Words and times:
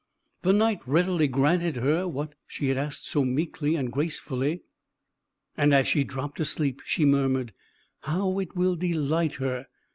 The 0.41 0.51
Knight 0.51 0.79
readily 0.87 1.27
granted 1.27 1.75
her 1.75 2.07
what 2.07 2.33
she 2.47 2.69
had 2.69 2.77
asked 2.79 3.05
so 3.05 3.23
meekly 3.23 3.75
and 3.75 3.91
gracefully; 3.91 4.63
and 5.55 5.75
as 5.75 5.87
she 5.87 6.03
dropped 6.03 6.39
asleep 6.39 6.81
she 6.83 7.05
murmured, 7.05 7.53
"How 7.99 8.39
it 8.39 8.55
will 8.55 8.75
delight 8.75 9.35
her! 9.35 9.67